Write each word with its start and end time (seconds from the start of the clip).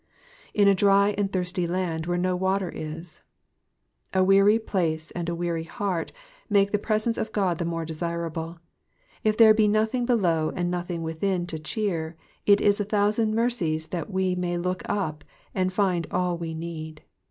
^*In 0.57 0.67
a 0.67 0.73
dry 0.73 1.09
and 1.15 1.31
thirsty 1.31 1.67
land^ 1.67 2.07
where 2.07 2.17
no 2.17 2.35
water 2.35 2.71
is/'' 2.71 3.21
A 4.15 4.23
weary 4.23 4.57
place 4.57 5.11
and 5.11 5.29
a 5.29 5.35
weary 5.35 5.65
heart 5.65 6.11
make 6.49 6.71
the 6.71 6.79
presence 6.79 7.19
of 7.19 7.31
God 7.31 7.59
the 7.59 7.65
more 7.65 7.85
desirable: 7.85 8.57
if 9.23 9.37
there 9.37 9.53
be 9.53 9.67
nothing 9.67 10.07
below 10.07 10.51
and 10.55 10.71
nothing 10.71 11.03
within 11.03 11.45
to 11.45 11.59
cheer, 11.59 12.15
it 12.47 12.59
is 12.59 12.79
a 12.79 12.83
thousand 12.83 13.35
mercies 13.35 13.89
that 13.89 14.09
we 14.09 14.33
may 14.33 14.57
look 14.57 14.81
up 14.89 15.23
and 15.53 15.71
find 15.71 16.07
all 16.09 16.35
we 16.35 16.55
need. 16.55 17.03